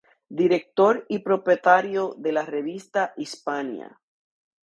[0.29, 4.01] Director y propietario de la revista "Hispania".